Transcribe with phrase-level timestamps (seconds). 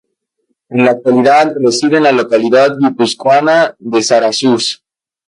[0.71, 4.81] En la actualidad reside en la localidad guipuzcoana de Zarauz.